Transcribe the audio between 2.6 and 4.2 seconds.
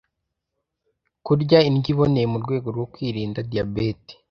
rwo kwirinda Diabete